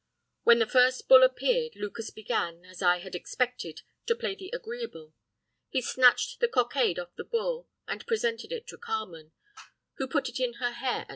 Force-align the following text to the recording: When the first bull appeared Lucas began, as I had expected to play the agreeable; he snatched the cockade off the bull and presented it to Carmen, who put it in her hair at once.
When 0.41 0.57
the 0.57 0.65
first 0.65 1.07
bull 1.07 1.21
appeared 1.21 1.75
Lucas 1.75 2.09
began, 2.09 2.65
as 2.65 2.81
I 2.81 2.97
had 2.97 3.13
expected 3.13 3.83
to 4.07 4.15
play 4.15 4.33
the 4.33 4.49
agreeable; 4.51 5.13
he 5.69 5.79
snatched 5.79 6.39
the 6.39 6.47
cockade 6.47 6.97
off 6.97 7.15
the 7.17 7.23
bull 7.23 7.67
and 7.87 8.03
presented 8.07 8.51
it 8.51 8.65
to 8.69 8.79
Carmen, 8.79 9.31
who 9.97 10.07
put 10.07 10.27
it 10.27 10.39
in 10.39 10.53
her 10.53 10.71
hair 10.71 10.93
at 10.93 10.99
once. 11.01 11.09